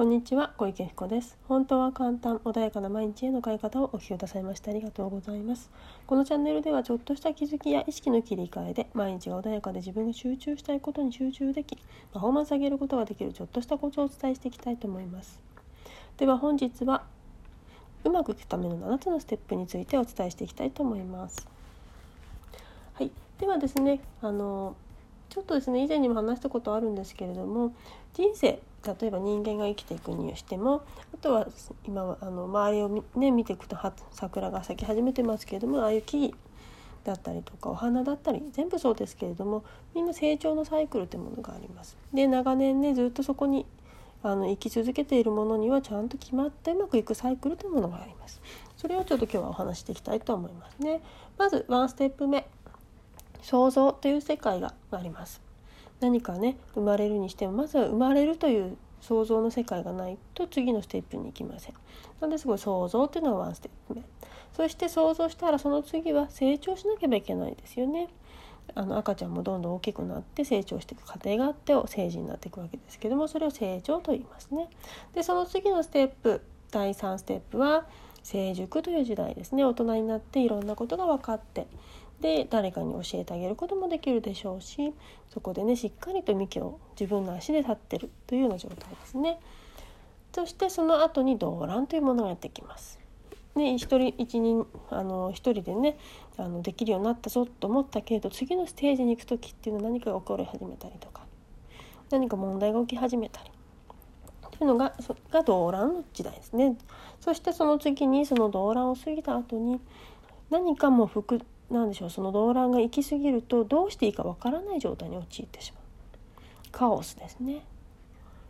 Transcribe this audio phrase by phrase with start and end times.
[0.00, 1.36] こんにちは小池彦です。
[1.46, 5.70] 本当は簡単穏やかな毎日への変え方をお聞きくださいましてありがとうございます。
[6.06, 11.76] このチャンネルではちょっとした気づきや意識の切り替えで毎日が穏やかで自分が集中したいことに集中でき
[12.14, 15.38] パフォーマンス上げることができるちょっとしたコツをお伝えしていきたいと思います。
[16.16, 17.02] では本日は
[18.04, 21.46] うまくいくための7つのステップについてお伝えしていきたいと思います。
[22.94, 23.10] はい。
[23.38, 24.76] ではですねあの
[25.28, 27.74] ちょっとですね以前にも話したことあるんですけれども
[28.14, 30.82] 人生例えば人間が生きていくにしても
[31.14, 31.46] あとは
[31.86, 33.76] 今はあの周りをね見ていくと
[34.12, 36.34] 桜が咲き始めてますけれどもああいう木々
[37.04, 39.64] だったりとかお花だったり全部そうですけれども
[39.94, 41.96] みんな成長のサイクルというものがあります。
[42.12, 43.66] で長年ねずっとそこに
[44.22, 48.40] あの生き続けているものにはちゃんと決まってうまくいくサイクルというものがあります。
[48.76, 51.00] それをちょっと今日はお話していきたいと思いますね。
[51.38, 52.46] まずワンステップ目
[53.42, 55.49] 想像という世界があります。
[56.00, 61.74] 何かね生まれるにしてもまずは生まれるという想像の世界がないと次のステップに行きません。
[62.20, 64.04] なのですごい想像っていうのはワンステップ目。
[64.52, 68.08] そして想像したらその次は成長しなければいけないですよね。
[68.74, 74.68] あの赤ちゃんもどんどん大きくなって成長していく過程があって成人になっていくわけですけどもそれを成長と言いますね。
[75.14, 77.86] でその次のステップ第3ステップは
[78.22, 81.66] 成熟という時代ですね大人になっていろんなことが分かって
[82.20, 84.92] で誰かに教えてあげることもできるでしょうし
[85.30, 89.38] そこでねしっかりと幹を自分の足で立ってるというような状態ですね。
[90.32, 93.00] そしてその後に動乱というものがやってきます。
[93.56, 95.98] ね、一人一人あの一人でね
[96.36, 101.22] あのできるようになったぞと思ったけれど次のステージに行く時っていうのは何かが起こり始めたりとか
[102.10, 103.50] 何か問題が起き始めたり
[104.56, 106.76] というのがそが動乱の時代ですね。
[107.20, 109.80] そしてその次にその動乱を過ぎた後に
[110.50, 111.40] 何かも複
[111.70, 115.82] 何でしょうその動乱が行き過ぎるとどうしていいかわからない状態に陥ってしまう。
[116.72, 117.64] カオスですね。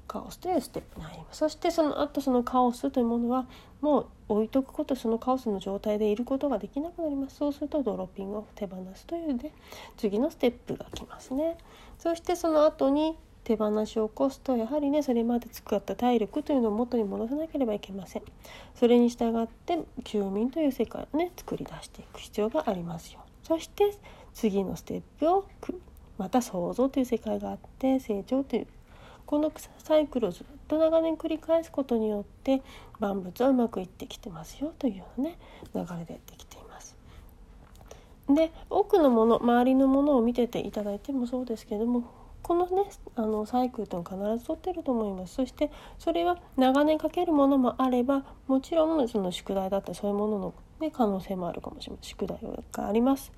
[0.09, 1.39] カオスというステップに入ります。
[1.39, 3.47] そしてその後そのカオスというものは
[3.81, 7.37] もう置いとくことそのカオスの状態でいることができなくなります。
[7.37, 9.53] そうするとドロッピングを手放すというで
[9.97, 11.59] 次のステップが来ますね。
[11.99, 18.23] そしてその後に手放しを起こすとやはりねそれまで使った体力というのを元に戻さなければいけません
[18.75, 23.95] それに従って休眠という世界をね作り出していく必要がありますよそして
[24.35, 25.45] 次のステップを
[26.19, 28.67] また創造という世界があって成長という
[29.27, 32.63] このサイクルをずっと長年繰り返すことによって
[32.99, 35.39] 万物はうまくいってきてますよというようなね
[35.75, 36.97] 流れでできています。
[38.29, 42.05] で多くのもの周りのものを見てていただいてもそうですけども
[42.51, 45.35] このねあのサイクルと必ず取ってると思います。
[45.35, 52.41] そしてそれは長年かけるものもあればもちろんその宿題だったりそういうものの、ね、可能性もあるかもしれない宿題
[52.73, 53.31] があります。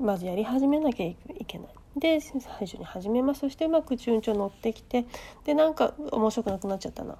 [0.00, 1.16] まずやり始めなきゃい
[1.46, 1.68] けない。
[1.98, 3.40] で最初に始めます。
[3.40, 5.04] そしてうまく順調乗ってきて
[5.44, 7.16] でなんか面白くなくなっちゃったな。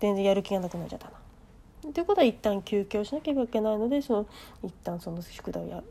[0.00, 1.10] 全然やる気がなくなっちゃった
[1.82, 1.92] な。
[1.92, 4.26] ということは一旦休憩をしなければいけないのでその
[4.62, 5.82] 一旦その宿題をや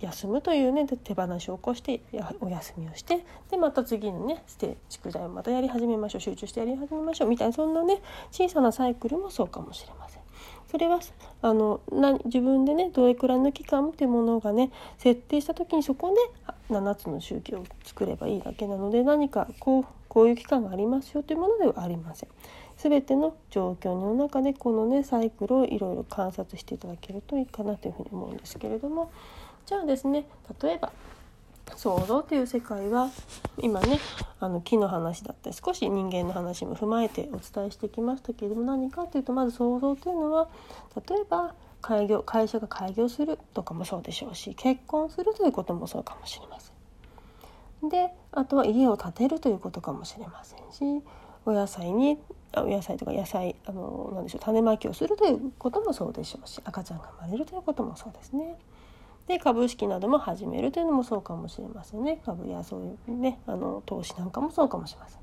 [0.00, 2.00] 休むというね手放しを起こして
[2.40, 8.00] お休みをしてでまた次のねステ宿題をまたやり始めましょう集中してやり始めましょうみたいなそんなね
[8.30, 10.22] 小さなサイクルもそうかもしれません。
[10.70, 11.00] それは
[11.40, 22.28] あのな自分でねどれくらいの期間っていうものがね設定した時にそこで7つの周期を作ればいいだけなので何かこうこういう期間がありますよというものではありません。
[22.76, 29.10] 全ての状況の中でこのねサイクルをいろいろ観察していただけるといいかなというふうに思うんですけれども。
[29.68, 30.26] じゃあですね
[30.62, 30.90] 例えば
[31.76, 33.10] 想像という世界は
[33.58, 34.00] 今ね
[34.40, 40.48] あの木の話だったり少し人間の話も踏まえてお伝えしてきましたけれども何かというとまず想像というのは
[41.06, 46.72] 例えば開業会社が開業するとかもそうでしょうし結婚するということもそうかもしれませ
[47.86, 47.90] ん。
[47.90, 51.04] であとは家を建てるということかもしれませんし
[51.44, 52.18] お野菜に
[52.56, 58.56] お野菜とか野菜あのなんでしょう種まきをするということもそうでしょうし赤ちゃんが生まれるということもそうですね。
[59.28, 62.20] で株式なども始めるというのもそうかもしれませんね。
[62.24, 65.20] 株やそういうねあの投資なんかもそうかもしれません。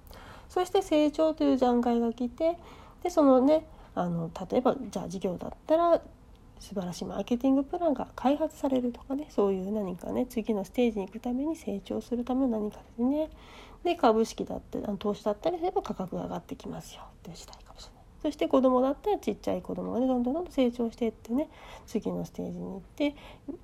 [0.48, 2.58] そして成長という段階が来て
[3.04, 3.66] でそのね
[3.96, 6.02] あの例えばじゃあ事業だったら
[6.60, 13.30] 素晴らしいマーケティングプランが開発されるとかねそういう何かね次のステージに行くために成長するための何かですね。
[13.84, 17.02] で株式だったり投資だったりすれば価格が上がってきますよ。
[17.06, 17.65] っていう時代
[18.26, 21.48] そして子供だったらちっちゃい子供がねどんどんどんどん成長していってね
[21.86, 23.16] 次のステージに行って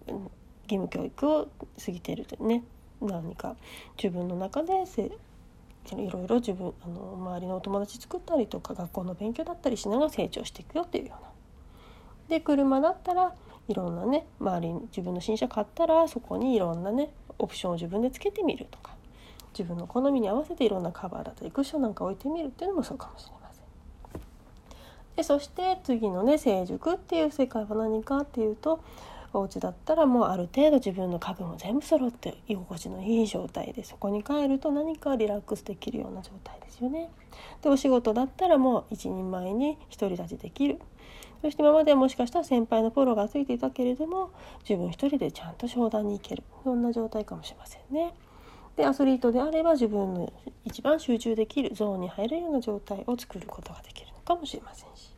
[0.09, 0.29] 義
[0.67, 1.47] 務教育を
[1.83, 2.63] 過ぎてるとね
[3.01, 3.55] 何か
[3.97, 11.29] 自分の中でいろいろ自分あの周りのお友達作ったりとか学校の勉強だったりしながら成長していくよっていうような。
[12.29, 13.33] で車だったら
[13.67, 17.09] いろんなね周りに自分の新車買ったらそこにいろんなね
[17.39, 18.95] オプションを自分でつけてみるとか
[19.57, 23.40] 自分の好みに合わせていろんなカバーだったりクッションなんか置いてみるっていうのもそうかもしれない。
[25.21, 28.83] でそして次のね成熟っていう世界は何かっていうと
[29.33, 37.11] お家だったらもうある程度自分の家具も全部揃って居心地のいい状態でそこに帰ると何かリラックスできるような状態ですよね。
[37.61, 40.79] でお仕事だったらもう一人前に独り立ちできる。
[41.43, 44.31] そして今まではもしかしたら先輩のフォローがついていたけれども
[44.67, 48.15] 自分一人でちゃんと商談に行けるそんな状態かもしれませんね。
[48.75, 50.33] でアスリートであれば自分の
[50.65, 55.10] 一番集中できるゾーンに入るような状態を作ることができるのかもしれませんし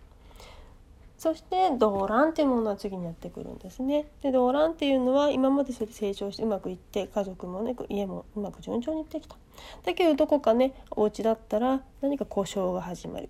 [1.23, 4.07] そして動乱っていうものは次にやってくるんですね。
[4.21, 9.37] で動乱っていうのは今までそれで成長してうまくいって家族もね家もうまく順調にいってきた。
[9.85, 13.29] だけどどこかねお家だったら何か故障が始まる。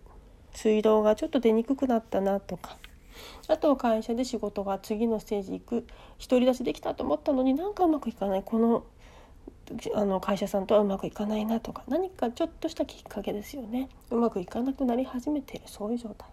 [0.56, 2.80] 水道がちょっと出にくくなったなとか。
[3.48, 5.86] あと会社で仕事が次のステージ行く。
[6.20, 8.44] 独り立ちできたと思ったのになんかうまくいかない。
[8.44, 8.86] この
[9.94, 11.84] あの会社さんとはうまくいかないなとか。
[11.88, 13.88] 何かちょっとしたきっかけですよね。
[14.10, 15.66] うまくいかなくなり始めている。
[15.68, 16.28] そういう状態。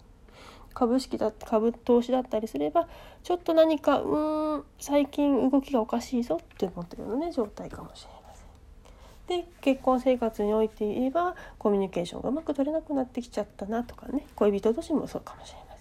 [0.73, 2.89] 株式だ株投資だったりすれば
[3.23, 9.43] ちょっと何かうん最近動きがおかしいぞって思ってるようなね状態かもしれません。
[9.43, 15.81] で結婚生活において言えばコミュニケーションがうまく取れなくなってきちゃったなとかね恋人同士もそうかもしれませ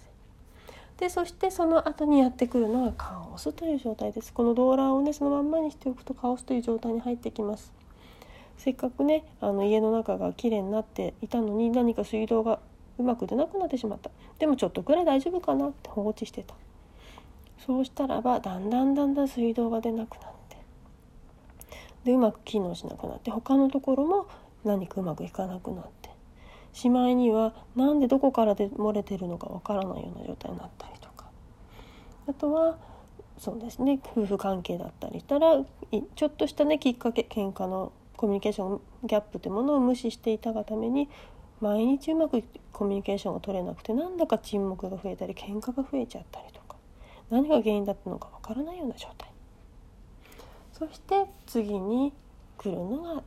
[0.98, 4.32] でそしてその後にやってくるのがカオスという状態です。
[4.32, 7.72] この動乱をねそのまんまにしておくとカオスという状態に入ってきます。
[8.58, 12.58] せっかくねあの家の中がきれいになっていたのに何か水道が
[13.00, 14.10] うまく出なくなってしまった。
[14.38, 15.68] でもちょっとくらい大丈夫かな。
[15.68, 16.54] って放置してた。
[17.66, 20.56] そうしたらばだんだんだんだん水道が出なくなって。
[22.04, 24.26] でうまく機能しなくなって他のところも
[24.64, 26.10] 何かうまくいかなくなって。
[26.72, 31.26] しまいには何でどこからで漏れてるのかわからないような状態になったりとか。
[32.28, 32.78] あとは
[33.38, 35.64] そうですね夫婦関係だったりしたら
[36.14, 41.08] ちょっとしたねきっかけ喧嘩のコミュニケーションギャップというものを無視していたがために
[41.60, 42.42] 毎日うまく
[42.72, 46.76] コミュニケーションが取れなくてなんだか沈黙が増えたり喧嘩が増えちゃったりとか
[47.30, 49.30] 何が原因だったのかわからないような状態
[50.72, 52.12] そして次に
[52.56, 53.22] 来るのが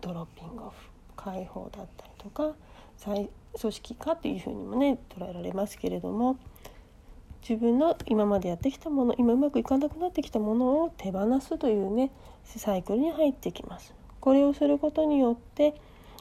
[0.00, 0.76] ドロッピングオフ
[1.16, 2.54] 解放だったりとか
[2.96, 3.28] 再
[3.58, 6.38] 組織化というふうにもね捉えられますけれども
[7.48, 12.10] 自分の今までやってきたもの今うまくいかなくなってきたものを手放すというね
[12.44, 13.94] サイクルに入ってきます。
[14.20, 15.74] これをすることによって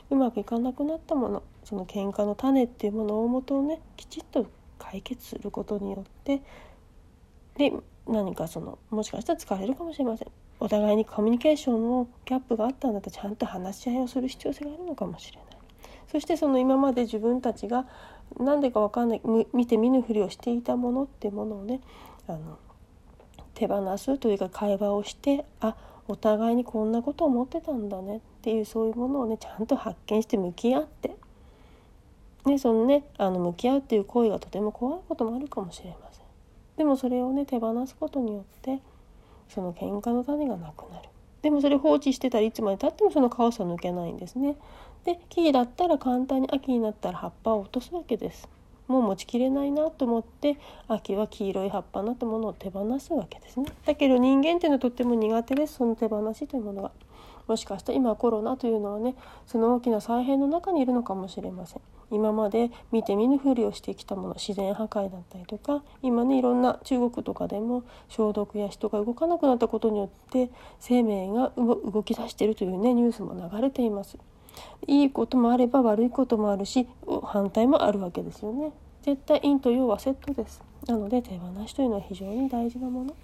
[0.10, 4.48] うまくいかなくなったものその喧嘩の種っていうもの大元をねきちっと
[4.78, 6.42] 解決することによって
[7.58, 7.74] で
[8.08, 10.28] 何かそのもしかしたら疲れるかもしれません。
[10.60, 15.46] お互いにコミュニケーションのギャップがあったんだったらちゃんと話し合いをする必要性があるのかもしれない。
[16.12, 17.86] そしてその今まで自分たちが
[18.40, 19.22] 何でか分かんない
[19.54, 21.82] 見て見ぬふりをしていたものっていうものをね
[22.28, 22.58] あの
[23.54, 25.76] 手放すというか会話をしてあ
[26.08, 31.16] お互いにこんなこと思ってたんだねっていうそういうものをねちゃんと発見して向き合って、
[32.46, 36.26] ね、そのねあの向き合うっていう行為がとても怖いこともあるかもしれません。
[36.78, 38.80] でもそれをね手放すことによって
[39.50, 41.10] その喧嘩の種がなくなる。
[41.42, 44.56] でもそれ放置してたらいつまでたってもそのカオスは抜けないんですね。
[45.06, 48.48] で木々だったら簡単に秋になったら葉っぱを落とすわけです。
[48.88, 53.68] もう持ちきれないなと思って秋は黄色い葉っぱなったものを手放すわけですね。
[53.86, 56.92] だけど人間っていうのはとっても苦手ですその手放しというものが。
[57.48, 59.16] もしかしたら今コロナというのはね
[59.46, 74.18] その大きな再編の中にいるのかもしれません今まで見て見ぬふりをしてきたもの自然破壊だったりとか今ねいろんな中国とかでも消毒や人が動かなくなったことによって生命が動き出しているというねニュースも流れています
[74.88, 76.88] いいこともあれば悪いこともあるし
[77.24, 78.72] 反対もあるわけですよね
[79.06, 83.16] 絶対陰と陽はセットですなので手放しというのは非常に大事なもの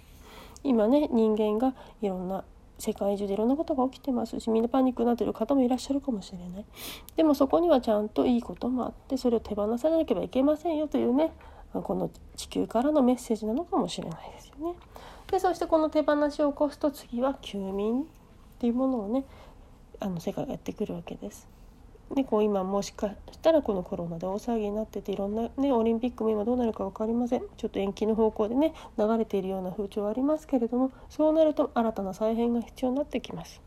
[0.62, 2.44] 今ね人間がいろんな
[2.78, 6.64] 世界中でいろんなことが起きてますしみんなパニックになってる方もいらっしゃるかもしれない
[7.16, 11.32] でもそこにはちゃんといいこともあってそれを手放さなければいけませんよというね
[11.72, 14.76] この地球からのメッセージなのかもしれないですよね。
[15.30, 18.04] でそしてこの手放しを起こすと次は休眠っ
[18.58, 19.24] ていうものをね
[19.98, 21.48] あの世界がやってくるわけです。
[22.14, 27.42] でこう今もしかしたらこのコロナで大騒ぎになってていろんなねオリンピックも今どうなるか分かりません。
[27.56, 33.62] ちょっと延期の方向でね流れているような風潮はありますけれどもそうなると新たな再編が必要になってきます。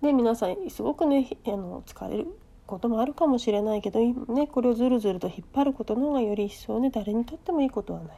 [0.00, 2.26] で皆さんすごくねあの疲れる
[2.66, 8.16] こともあるかもしれないけどねこれをずるずると引っ張ることの方がより一層ね誰にとってもいいことはない。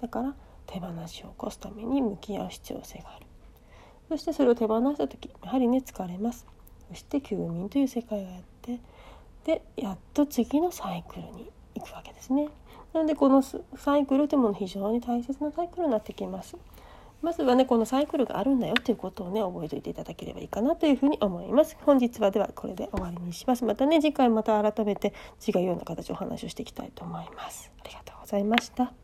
[0.00, 0.34] だから
[0.66, 3.26] 手放しを起こすために向き合う必要性がある。
[4.08, 6.46] そしてそれを手放した時やはりね疲れます。
[6.90, 8.80] そして休眠という世界がやって
[9.44, 12.48] でやっと次のサイクルに行くわけですね。
[12.92, 16.56] なのでこのサイクルというもの非常に大切なサイクルになってきます。
[17.24, 25.14] まずはねこのサイクルがあるんだよということをね覚えておいていただければいいかなというふうに思います本日はではこれで終わりにしますまたね次回また改めて
[25.46, 29.03] 違うような形お話をしていきたいと思いますありがとうございました